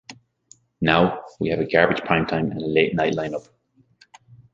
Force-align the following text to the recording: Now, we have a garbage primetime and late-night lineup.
Now, 0.81 1.25
we 1.39 1.49
have 1.49 1.59
a 1.59 1.71
garbage 1.71 2.01
primetime 2.01 2.49
and 2.49 2.57
late-night 2.59 3.13
lineup. 3.13 3.47